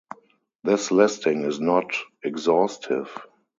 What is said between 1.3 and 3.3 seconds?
is not exhaustive.